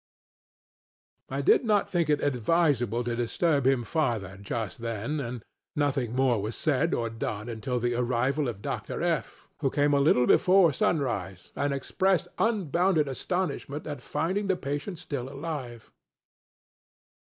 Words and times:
ŌĆØ 1.29 1.35
I 1.35 1.41
did 1.43 1.63
not 1.63 1.87
think 1.87 2.09
it 2.09 2.23
advisable 2.23 3.03
to 3.03 3.15
disturb 3.15 3.67
him 3.67 3.83
farther 3.83 4.35
just 4.41 4.79
then, 4.81 5.19
and 5.19 5.45
nothing 5.75 6.15
more 6.15 6.41
was 6.41 6.55
said 6.55 6.95
or 6.95 7.07
done 7.07 7.47
until 7.47 7.79
the 7.79 7.93
arrival 7.93 8.47
of 8.47 8.63
Dr. 8.63 8.97
FŌĆöŌĆö, 8.97 9.25
who 9.59 9.69
came 9.69 9.93
a 9.93 9.99
little 10.01 10.25
before 10.25 10.73
sunrise, 10.73 11.51
and 11.55 11.71
expressed 11.71 12.27
unbounded 12.39 13.07
astonishment 13.07 13.85
at 13.85 14.01
finding 14.01 14.47
the 14.47 14.55
patient 14.57 14.97
still 14.97 15.29
alive. 15.29 15.91